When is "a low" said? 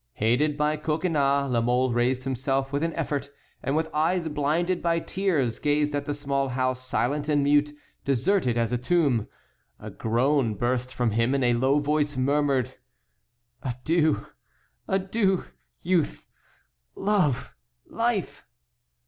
11.57-11.77